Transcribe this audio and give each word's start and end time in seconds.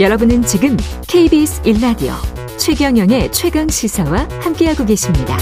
여러분은 0.00 0.42
지금 0.42 0.76
KBS 1.08 1.62
1라디오 1.62 2.12
최경영의 2.58 3.32
최강 3.32 3.68
시사와 3.68 4.28
함께하고 4.42 4.84
계십니다. 4.84 5.36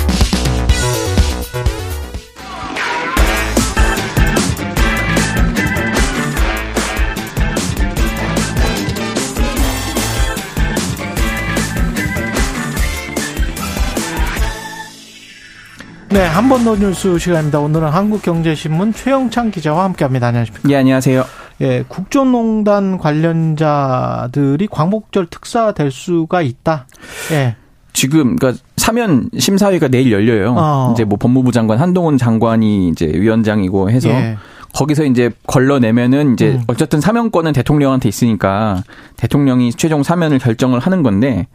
네, 16.11 16.21
한 16.25 16.48
번 16.48 16.64
더 16.64 16.77
뉴스 16.77 17.18
시간입니다. 17.18 17.59
오늘은 17.59 17.89
한국경제신문 17.89 18.93
최영창 18.93 19.50
기자와 19.50 19.84
함께합니다. 19.84 20.29
안녕하십니까? 20.29 20.68
예, 20.71 20.77
안녕하세요. 20.77 21.25
예, 21.61 21.84
국정농단 21.86 22.98
관련자들이 22.98 24.66
광복절 24.68 25.26
특사 25.26 25.72
될 25.72 25.90
수가 25.90 26.43
있다. 26.43 26.86
예. 27.32 27.57
지금 27.93 28.36
그러니까 28.36 28.61
사면 28.76 29.31
심사위가 29.39 29.89
내일 29.89 30.11
열려요. 30.11 30.54
어. 30.59 30.90
이제 30.93 31.04
뭐 31.04 31.17
법무부 31.17 31.53
장관 31.53 31.79
한동훈 31.79 32.19
장관이 32.19 32.89
이제 32.89 33.07
위원장이고 33.07 33.91
해서 33.91 34.09
예. 34.11 34.37
거기서 34.75 35.05
이제 35.05 35.31
걸러내면은 35.47 36.35
이제 36.35 36.55
음. 36.55 36.65
어쨌든 36.67 37.01
사면권은 37.01 37.53
대통령한테 37.53 38.09
있으니까 38.09 38.83
대통령이 39.17 39.73
최종 39.73 40.03
사면을 40.03 40.41
결정을 40.41 40.81
하는 40.81 41.05
건데 41.05 41.47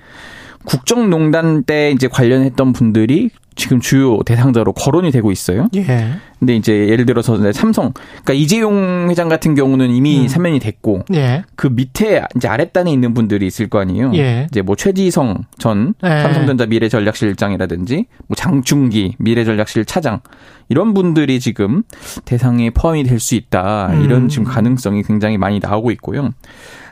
국정농단 0.65 1.63
때 1.63 1.91
이제 1.91 2.07
관련했던 2.07 2.71
분들이 2.71 3.29
지금 3.59 3.79
주요 3.81 4.19
대상자로 4.23 4.73
거론이 4.73 5.11
되고 5.11 5.31
있어요. 5.31 5.67
예. 5.75 6.13
근데 6.39 6.55
이제 6.55 6.87
예를 6.87 7.05
들어서 7.05 7.35
삼성, 7.51 7.91
그러니까 8.23 8.33
이재용 8.33 9.07
회장 9.09 9.27
같은 9.27 9.55
경우는 9.55 9.89
이미 9.91 10.21
음. 10.21 10.27
사면이 10.29 10.59
됐고, 10.59 11.03
예. 11.13 11.43
그 11.57 11.67
밑에 11.67 12.23
이제 12.37 12.47
아랫단에 12.47 12.89
있는 12.89 13.13
분들이 13.13 13.45
있을 13.45 13.67
거 13.67 13.79
아니에요. 13.79 14.11
예. 14.15 14.47
이제 14.49 14.61
뭐 14.61 14.77
최지성 14.77 15.43
전 15.57 15.93
예. 16.05 16.21
삼성전자 16.21 16.65
미래전략실장이라든지, 16.65 18.05
뭐 18.27 18.35
장충기 18.35 19.15
미래전략실 19.19 19.83
차장 19.83 20.21
이런 20.69 20.93
분들이 20.93 21.41
지금 21.41 21.83
대상에 22.23 22.69
포함이 22.69 23.03
될 23.03 23.19
수 23.19 23.35
있다 23.35 23.93
이런 24.05 24.23
음. 24.23 24.27
지금 24.29 24.45
가능성이 24.45 25.03
굉장히 25.03 25.37
많이 25.37 25.59
나오고 25.59 25.91
있고요. 25.91 26.29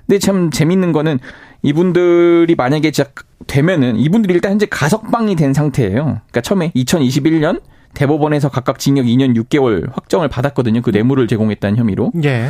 근데 0.07 0.19
참 0.19 0.49
재밌는 0.49 0.93
거는 0.93 1.19
이분들이 1.61 2.55
만약에 2.55 2.91
진짜 2.91 3.11
되면은 3.47 3.97
이분들이 3.97 4.33
일단 4.33 4.53
현재 4.53 4.65
가석방이 4.65 5.35
된 5.35 5.53
상태예요. 5.53 6.03
그러니까 6.03 6.41
처음에 6.41 6.71
2021년 6.75 7.61
대법원에서 7.93 8.49
각각 8.49 8.79
징역 8.79 9.05
2년 9.05 9.35
6개월 9.35 9.91
확정을 9.93 10.27
받았거든요. 10.27 10.81
그 10.81 10.91
뇌물을 10.91 11.27
제공했다는 11.27 11.77
혐의로. 11.77 12.11
예. 12.23 12.49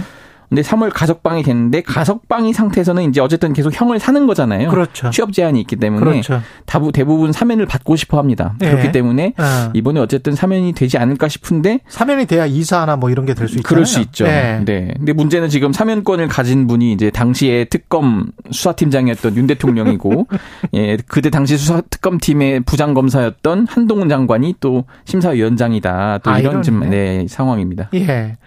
근데 0.50 0.62
3월 0.62 0.92
가석방이 0.94 1.44
됐는데 1.44 1.81
가석방이 1.81 2.53
상태에서는 2.53 3.09
이제 3.09 3.20
어쨌든 3.20 3.52
계속 3.53 3.73
형을 3.73 4.00
사는 4.00 4.26
거잖아요. 4.28 4.70
그렇죠. 4.70 5.09
취업 5.09 5.34
제한이 5.34 5.59
있기 5.62 5.76
때문에 5.76 6.06
그렇죠. 6.06 6.42
다부 6.66 6.92
대부분 6.92 7.31
사면을 7.34 7.66
받고 7.66 7.95
싶어 7.98 8.17
합니다. 8.17 8.56
네. 8.59 8.70
그렇기 8.72 8.92
때문에 8.94 9.34
네. 9.38 9.70
이번에 9.73 10.00
어쨌든 10.00 10.36
사면이 10.36 10.73
되지 10.73 10.98
않을까 10.98 11.28
싶은데 11.28 11.80
사면이 11.90 12.25
돼야 12.28 12.45
이사나 12.45 12.95
뭐 12.95 13.09
이런 13.09 13.25
게 13.25 13.34
될 13.34 13.48
수 13.48 13.56
있잖아요. 13.58 13.64
그럴 13.68 13.86
수 13.86 14.00
있죠. 14.02 14.23
네. 14.25 14.62
네. 14.66 14.94
근데 14.98 15.14
문제는 15.14 15.50
지금 15.50 15.73
사면권을 15.73 16.28
가진 16.30 16.68
분이 16.68 16.94
이제 16.94 17.09
당시에 17.09 17.66
특검 17.66 18.31
수사팀장이었던 18.50 19.36
윤 19.36 19.48
대통령이고 19.48 20.28
예, 20.75 20.98
그때 21.08 21.30
당시 21.30 21.58
수사 21.58 21.81
특검팀의 21.81 22.62
부장 22.62 22.94
검사였던 22.94 23.68
한동훈 23.70 24.08
장관이 24.09 24.56
또 24.59 24.86
심사위원장이다. 25.06 26.20
또 26.23 26.31
아, 26.31 26.40
이런 26.40 26.62
좀 26.64 26.90
네, 26.90 27.25
상황입니다. 27.28 27.90
예. 27.94 28.38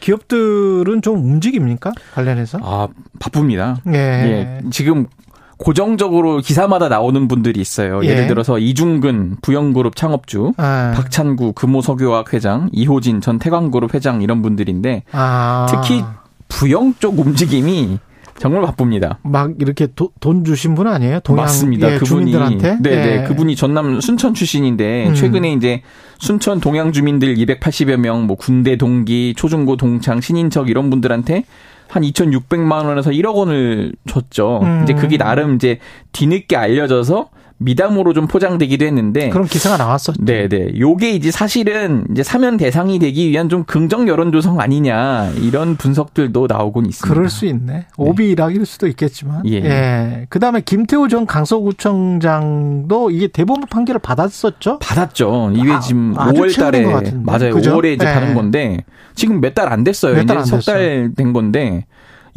기업들은 0.00 1.02
좀 1.02 1.16
움직 1.24 1.47
입니까? 1.54 1.92
관련해서? 2.14 2.58
아, 2.62 2.88
바쁩니다. 3.18 3.76
예. 3.88 3.92
예. 3.92 4.60
지금 4.70 5.06
고정적으로 5.58 6.38
기사마다 6.38 6.88
나오는 6.88 7.28
분들이 7.28 7.60
있어요. 7.60 8.00
예. 8.04 8.14
를 8.14 8.26
들어서 8.28 8.58
이중근 8.58 9.38
부영그룹 9.42 9.96
창업주, 9.96 10.52
아. 10.56 10.92
박찬구 10.94 11.52
금호석유화학 11.52 12.32
회장, 12.32 12.68
이호진 12.72 13.20
전 13.20 13.38
태광그룹 13.38 13.94
회장 13.94 14.22
이런 14.22 14.40
분들인데 14.40 15.02
아. 15.12 15.66
특히 15.68 16.04
부영 16.48 16.94
쪽 16.98 17.18
움직임이 17.18 17.98
정말 18.38 18.62
바쁩니다. 18.62 19.18
막 19.22 19.54
이렇게 19.60 19.88
도, 19.94 20.10
돈 20.20 20.44
주신 20.44 20.74
분 20.74 20.86
아니에요? 20.86 21.20
동양 21.20 21.44
맞습니다. 21.44 21.92
예, 21.92 21.98
그분이 21.98 22.30
주민들한테? 22.30 22.78
네, 22.80 22.90
네. 22.90 23.22
예. 23.22 23.24
그분이 23.24 23.56
전남 23.56 24.00
순천 24.00 24.34
출신인데 24.34 25.08
음. 25.08 25.14
최근에 25.14 25.52
이제 25.52 25.82
순천 26.18 26.60
동양 26.60 26.92
주민들 26.92 27.34
280여 27.34 27.96
명, 27.96 28.26
뭐 28.26 28.36
군대 28.36 28.76
동기, 28.76 29.34
초중고 29.36 29.76
동창, 29.76 30.20
신인척 30.20 30.68
이런 30.68 30.90
분들한테 30.90 31.44
한 31.88 32.02
2,600만 32.02 32.84
원에서 32.84 33.10
1억 33.10 33.34
원을 33.34 33.92
줬죠. 34.06 34.60
음. 34.62 34.82
이제 34.84 34.94
그게 34.94 35.16
나름 35.16 35.56
이제 35.56 35.78
뒤늦게 36.12 36.56
알려져서 36.56 37.30
미담으로 37.60 38.12
좀 38.12 38.26
포장되기도 38.28 38.84
했는데 38.86 39.30
그런 39.30 39.46
기사가 39.46 39.76
나왔었죠. 39.76 40.24
네, 40.24 40.48
네. 40.48 40.68
요게 40.78 41.10
이제 41.10 41.30
사실은 41.30 42.04
이제 42.10 42.22
사면 42.22 42.56
대상이 42.56 42.98
되기 43.00 43.28
위한 43.30 43.48
좀 43.48 43.64
긍정 43.64 44.06
여론 44.08 44.30
조성 44.32 44.60
아니냐 44.60 45.32
이런 45.40 45.76
분석들도 45.76 46.46
나오곤 46.48 46.86
있습니다. 46.86 47.12
그럴 47.14 47.28
수 47.28 47.46
있네. 47.46 47.86
오비락일 47.96 48.64
수도 48.64 48.86
있겠지만. 48.86 49.42
예. 49.46 49.54
예. 49.56 50.26
그다음에 50.28 50.60
김태우 50.64 51.08
전 51.08 51.26
강서구청장도 51.26 53.10
이게 53.10 53.26
대법원 53.28 53.64
판결을 53.68 53.98
받았었죠? 54.00 54.78
받았죠. 54.78 55.52
이게 55.54 55.72
아, 55.72 55.80
지금 55.80 56.14
5월 56.14 56.56
달에 56.56 56.84
맞아요. 57.22 57.54
그죠? 57.54 57.76
5월에 57.76 57.94
이제 57.96 58.06
예. 58.08 58.14
받은 58.14 58.34
건데 58.34 58.84
지금 59.14 59.40
몇 59.40 59.54
달 59.54 59.72
안 59.72 59.82
됐어요. 59.82 60.14
몇 60.14 60.22
이제 60.22 60.44
석달 60.44 61.10
된 61.16 61.32
건데 61.32 61.84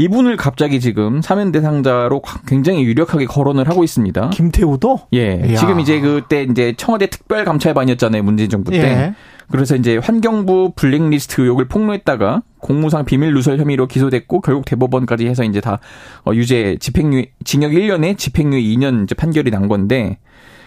이분을 0.02 0.36
갑자기 0.36 0.80
지금 0.80 1.22
사면 1.22 1.52
대상자로 1.52 2.24
굉장히 2.48 2.84
유력하게 2.84 3.26
거론을 3.26 3.70
하고 3.70 3.84
있습니다. 3.84 4.32
김태우도? 4.32 5.02
예. 5.14 5.44
이야. 5.46 5.56
지금 5.58 5.80
이제 5.80 6.00
그때 6.00 6.42
이제 6.50 6.74
청와대 6.76 7.08
특별 7.08 7.46
감찰반이었잖아요. 7.46 8.24
문재인 8.24 8.50
정부 8.50 8.72
때. 8.72 8.80
예. 8.80 9.16
그래서 9.52 9.76
이제 9.76 9.98
환경부 9.98 10.74
블랙리스트 10.76 11.42
의혹을 11.42 11.68
폭로했다가 11.68 12.42
공무상 12.60 13.06
비밀 13.06 13.34
누설 13.34 13.60
혐의로 13.60 13.86
기소됐고 13.86 14.42
결국 14.42 14.66
대법원까지 14.66 15.28
해서 15.28 15.44
이제 15.44 15.62
다 15.62 15.80
어, 16.26 16.34
유죄 16.34 16.78
집행유 16.80 17.26
징역 17.44 17.72
1년에 17.72 18.18
집행유예 18.18 18.62
2년 18.62 19.04
이제 19.04 19.14
판결이 19.14 19.52
난 19.52 19.68
건데 19.68 20.18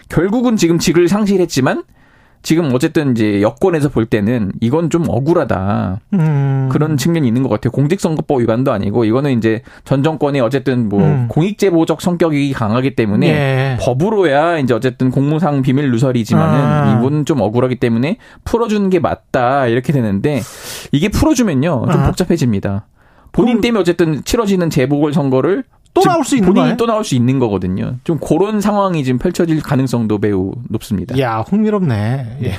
결국은 0.07 0.55
지금 0.55 0.77
직을 0.77 1.07
상실했지만 1.07 1.83
지금 2.45 2.71
어쨌든 2.75 3.11
이제 3.11 3.41
여권에서 3.41 3.89
볼 3.89 4.05
때는 4.05 4.51
이건 4.61 4.91
좀 4.91 5.05
억울하다. 5.07 5.99
음. 6.13 6.69
그런 6.71 6.95
측면이 6.95 7.27
있는 7.27 7.41
것 7.41 7.49
같아요. 7.49 7.71
공직선거법 7.71 8.39
위반도 8.39 8.71
아니고 8.71 9.03
이거는 9.03 9.35
이제 9.35 9.63
전 9.83 10.03
정권의 10.03 10.41
어쨌든 10.41 10.87
뭐 10.87 11.03
음. 11.03 11.25
공익제보적 11.27 12.01
성격이 12.01 12.53
강하기 12.53 12.95
때문에 12.95 13.27
예. 13.27 13.77
법으로야 13.81 14.59
이제 14.59 14.75
어쨌든 14.75 15.09
공무상 15.09 15.63
비밀 15.63 15.89
누설이지만은 15.89 16.59
아. 16.59 16.99
이분은 16.99 17.25
좀 17.25 17.41
억울하기 17.41 17.77
때문에 17.77 18.17
풀어주는 18.43 18.91
게 18.91 18.99
맞다 18.99 19.65
이렇게 19.65 19.91
되는데 19.91 20.41
이게 20.91 21.09
풀어주면요 21.09 21.87
좀 21.91 22.01
아. 22.01 22.05
복잡해집니다. 22.05 22.85
본인 23.31 23.59
때문에 23.59 23.81
어쨌든 23.81 24.23
치러지는 24.23 24.69
재보궐 24.69 25.13
선거를 25.13 25.63
또 25.95 26.01
나올 26.01 26.23
수 26.25 26.35
있는 26.35 26.47
본인이 26.47 26.63
거예요? 26.65 26.77
또 26.77 26.85
나올 26.85 27.03
수 27.03 27.15
있는 27.15 27.39
거거든요. 27.39 27.95
좀 28.03 28.19
그런 28.19 28.61
상황이 28.61 29.03
지금 29.03 29.17
펼쳐질 29.17 29.61
가능성도 29.61 30.17
매우 30.19 30.51
높습니다. 30.69 31.17
야, 31.17 31.39
흥미롭네. 31.39 32.37
예. 32.43 32.53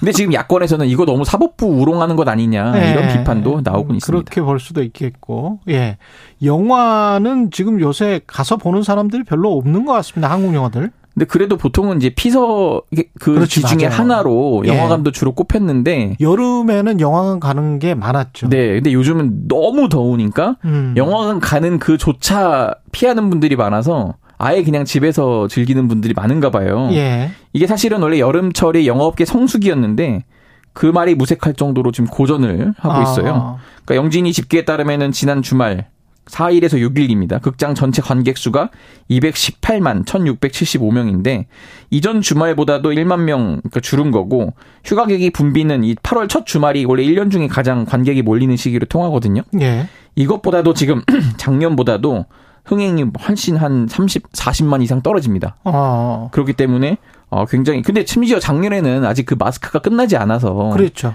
근데 0.00 0.12
지금 0.12 0.32
야권에서는 0.32 0.86
이거 0.86 1.04
너무 1.04 1.24
사법부 1.24 1.66
우롱하는 1.66 2.16
것 2.16 2.26
아니냐 2.26 2.72
예. 2.76 2.90
이런 2.90 3.08
비판도 3.08 3.60
나오고 3.62 3.94
있습니다. 3.94 4.06
그렇게 4.06 4.40
볼 4.40 4.58
수도 4.58 4.82
있겠고, 4.82 5.60
예. 5.68 5.98
영화는 6.42 7.50
지금 7.50 7.80
요새 7.80 8.20
가서 8.26 8.56
보는 8.56 8.82
사람들이 8.82 9.24
별로 9.24 9.56
없는 9.56 9.84
것 9.84 9.92
같습니다. 9.92 10.30
한국 10.30 10.54
영화들. 10.54 10.90
근데 11.18 11.26
그래도 11.26 11.56
보통은 11.56 11.96
이제 11.96 12.10
피서 12.10 12.82
그 13.18 13.34
그렇지, 13.34 13.62
중에. 13.62 13.86
하나로 13.88 14.62
예. 14.66 14.68
영화관도 14.68 15.08
예. 15.08 15.12
주로 15.12 15.32
꼽혔는데 15.32 16.16
여름에는 16.20 17.00
영화관 17.00 17.40
가는 17.40 17.80
게 17.80 17.96
많았죠. 17.96 18.48
네, 18.48 18.74
근데 18.74 18.92
요즘은 18.92 19.48
너무 19.48 19.88
더우니까 19.88 20.58
음. 20.64 20.94
영화관 20.96 21.40
가는 21.40 21.80
그조차 21.80 22.72
피하는 22.92 23.30
분들이 23.30 23.56
많아서 23.56 24.14
아예 24.38 24.62
그냥 24.62 24.84
집에서 24.84 25.48
즐기는 25.48 25.88
분들이 25.88 26.14
많은가 26.14 26.52
봐요. 26.52 26.88
예. 26.92 27.30
이게 27.52 27.66
사실은 27.66 28.00
원래 28.00 28.20
여름철이 28.20 28.86
영화업계 28.86 29.24
성수기였는데 29.24 30.24
그 30.72 30.86
말이 30.86 31.16
무색할 31.16 31.54
정도로 31.54 31.90
지금 31.90 32.06
고전을 32.08 32.74
하고 32.78 33.02
있어요. 33.02 33.34
아. 33.34 33.56
그러니까 33.84 34.04
영진이 34.04 34.32
집계에 34.32 34.64
따르면은 34.64 35.10
지난 35.10 35.42
주말 35.42 35.88
4일에서 36.28 36.78
6일입니다. 36.78 37.40
극장 37.40 37.74
전체 37.74 38.02
관객 38.02 38.38
수가 38.38 38.70
218만 39.10 40.04
1675명인데 40.04 41.46
이전 41.90 42.20
주말보다도 42.20 42.90
1만 42.90 43.20
명 43.20 43.58
그러니까 43.58 43.80
줄은 43.80 44.10
거고 44.10 44.54
휴가객이 44.84 45.30
붐비는 45.30 45.84
이 45.84 45.94
8월 45.96 46.28
첫 46.28 46.46
주말이 46.46 46.84
원래 46.84 47.02
1년 47.04 47.30
중에 47.30 47.48
가장 47.48 47.84
관객이 47.84 48.22
몰리는 48.22 48.56
시기로 48.56 48.86
통하거든요. 48.86 49.42
예. 49.60 49.88
이것보다도 50.14 50.74
지금 50.74 51.02
작년보다도 51.38 52.26
흥행이 52.64 53.06
훨씬 53.26 53.56
한 53.56 53.86
30, 53.88 54.30
40만 54.32 54.82
이상 54.82 55.00
떨어집니다. 55.00 55.56
어. 55.64 56.28
그렇기 56.32 56.52
때문에 56.52 56.98
어 57.30 57.46
굉장히 57.46 57.82
근데 57.82 58.04
심지어 58.06 58.38
작년에는 58.38 59.04
아직 59.04 59.24
그 59.26 59.34
마스크가 59.38 59.78
끝나지 59.78 60.16
않아서 60.16 60.70
그렇죠. 60.70 61.14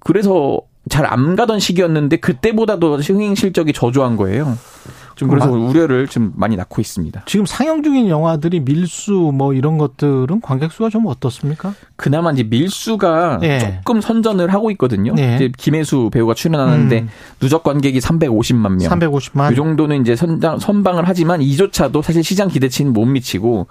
그래서 0.00 0.60
잘 0.88 1.04
안 1.06 1.36
가던 1.36 1.58
시기였는데 1.58 2.16
그때보다도 2.18 2.98
흥행 2.98 3.34
실적이 3.34 3.72
저조한 3.72 4.16
거예요. 4.16 4.56
좀 5.20 5.28
그래서 5.28 5.50
우려를 5.50 6.06
좀 6.08 6.32
많이 6.34 6.56
낳고 6.56 6.80
있습니다. 6.80 7.24
지금 7.26 7.44
상영 7.44 7.82
중인 7.82 8.08
영화들이 8.08 8.60
밀수 8.60 9.32
뭐 9.34 9.52
이런 9.52 9.76
것들은 9.76 10.40
관객 10.40 10.72
수가 10.72 10.88
좀 10.88 11.04
어떻습니까? 11.04 11.74
그나마 11.96 12.32
이제 12.32 12.42
밀수가 12.42 13.38
네. 13.42 13.80
조금 13.84 14.00
선전을 14.00 14.54
하고 14.54 14.70
있거든요. 14.70 15.12
네. 15.14 15.36
이제 15.36 15.52
김혜수 15.58 16.08
배우가 16.10 16.32
출연하는데 16.32 17.00
음. 17.00 17.08
누적 17.38 17.62
관객이 17.64 17.98
350만 17.98 18.78
명. 18.78 18.90
350만. 18.90 19.52
이 19.52 19.56
정도는 19.56 20.00
이제 20.00 20.16
선장, 20.16 20.58
선방을 20.58 21.02
하지만 21.06 21.42
이조차도 21.42 22.00
사실 22.00 22.24
시장 22.24 22.48
기대치는 22.48 22.94
못 22.94 23.04
미치고 23.04 23.66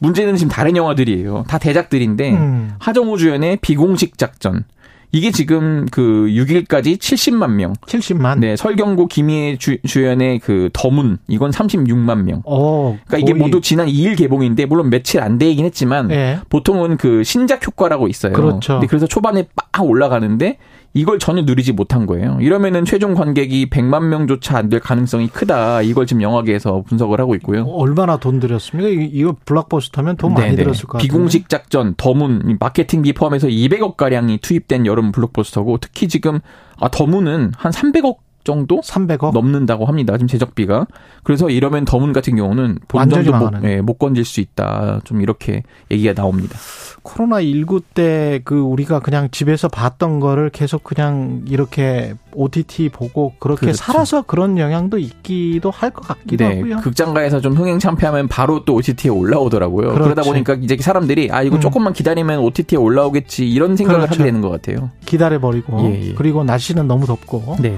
문제는 0.00 0.36
지금 0.36 0.50
다른 0.50 0.76
영화들이에요. 0.76 1.44
다 1.48 1.56
대작들인데 1.56 2.32
음. 2.32 2.72
하정우 2.78 3.16
주연의 3.16 3.58
비공식 3.62 4.18
작전. 4.18 4.64
이게 5.12 5.30
지금 5.30 5.86
그 5.90 6.26
6일까지 6.28 6.98
70만 6.98 7.52
명. 7.52 7.72
70만. 7.86 8.38
네, 8.38 8.56
설경구 8.56 9.08
김희애 9.08 9.56
주, 9.58 9.78
주연의 9.82 10.38
그 10.38 10.70
더문 10.72 11.18
이건 11.28 11.50
36만 11.50 12.22
명. 12.22 12.42
오, 12.44 12.96
그러니까 13.06 13.18
이게 13.18 13.34
모두 13.34 13.60
지난 13.60 13.88
2일 13.88 14.16
개봉인데 14.16 14.66
물론 14.66 14.90
며칠 14.90 15.20
안 15.20 15.38
되긴 15.38 15.64
했지만 15.64 16.08
네. 16.08 16.38
보통은 16.48 16.96
그 16.96 17.24
신작 17.24 17.66
효과라고 17.66 18.08
있어요. 18.08 18.32
그렇죠. 18.32 18.74
근데 18.74 18.86
그래서 18.86 19.06
초반에 19.06 19.46
빡 19.54 19.84
올라가는데 19.84 20.58
이걸 20.92 21.18
전혀 21.20 21.42
누리지 21.42 21.72
못한 21.72 22.04
거예요. 22.06 22.38
이러면은 22.40 22.84
최종 22.84 23.14
관객이 23.14 23.70
100만 23.70 24.06
명조차 24.08 24.58
안 24.58 24.68
될 24.70 24.80
가능성이 24.80 25.28
크다. 25.28 25.82
이걸 25.82 26.06
지금 26.06 26.22
영화계에서 26.22 26.82
분석을 26.82 27.20
하고 27.20 27.34
있고요. 27.36 27.64
얼마나 27.64 28.16
돈 28.16 28.40
들였습니까? 28.40 28.88
이거 29.12 29.36
블락버스터면 29.44 30.16
돈 30.16 30.34
많이 30.34 30.50
네네. 30.50 30.62
들었을 30.64 30.86
것 30.86 30.98
같아요. 30.98 31.06
비공식 31.06 31.48
작전, 31.48 31.94
더문, 31.96 32.56
마케팅비 32.60 33.12
포함해서 33.12 33.46
200억 33.48 33.96
가량이 33.96 34.38
투입된 34.38 34.86
여름 34.86 35.12
블록버스터고 35.12 35.78
특히 35.78 36.08
지금 36.08 36.40
아 36.78 36.88
더문은 36.88 37.52
한 37.56 37.72
300억 37.72 38.16
정도 38.44 38.80
300억 38.80 39.32
넘는다고 39.32 39.84
합니다. 39.86 40.14
지금 40.14 40.26
제작비가. 40.26 40.86
그래서 41.24 41.50
이러면 41.50 41.84
더문 41.84 42.12
같은 42.12 42.36
경우는 42.36 42.78
본전도 42.88 43.32
못, 43.36 43.64
예, 43.64 43.80
못 43.80 43.98
건질 43.98 44.24
수 44.24 44.40
있다. 44.40 45.00
좀 45.04 45.20
이렇게 45.20 45.62
얘기가 45.90 46.14
나옵니다. 46.14 46.58
코로나 47.02 47.40
19 47.40 47.80
때 47.94 48.40
그 48.44 48.60
우리가 48.60 49.00
그냥 49.00 49.28
집에서 49.30 49.68
봤던 49.68 50.20
거를 50.20 50.50
계속 50.50 50.84
그냥 50.84 51.42
이렇게 51.48 52.14
OTT 52.34 52.88
보고 52.90 53.34
그렇게 53.38 53.60
그렇죠. 53.60 53.76
살아서 53.78 54.22
그런 54.22 54.58
영향도 54.58 54.98
있기도 54.98 55.70
할 55.70 55.90
것 55.90 56.06
같기도 56.06 56.44
네, 56.48 56.54
하고요. 56.56 56.76
극장가에서 56.78 57.40
좀 57.40 57.54
흥행 57.54 57.78
참패하면 57.78 58.28
바로 58.28 58.64
또 58.64 58.74
OTT에 58.74 59.10
올라오더라고요. 59.10 59.92
그렇지. 59.92 60.02
그러다 60.02 60.22
보니까 60.22 60.54
이제 60.60 60.76
사람들이 60.76 61.30
아 61.32 61.42
이거 61.42 61.56
음. 61.56 61.60
조금만 61.60 61.92
기다리면 61.92 62.38
OTT에 62.40 62.78
올라오겠지 62.78 63.48
이런 63.50 63.76
생각을 63.76 64.00
그렇죠. 64.02 64.14
하게 64.14 64.24
되는 64.24 64.40
것 64.40 64.50
같아요. 64.50 64.90
기다려 65.04 65.40
버리고 65.40 65.80
예, 65.90 66.08
예. 66.10 66.14
그리고 66.14 66.44
날씨는 66.44 66.86
너무 66.86 67.06
덥고. 67.06 67.56
네. 67.60 67.76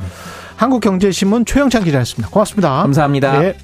한국경제신문 0.56 1.44
최영찬 1.46 1.84
기자였습니다. 1.84 2.30
고맙습니다. 2.30 2.82
감사합니다. 2.82 3.40
네. 3.40 3.54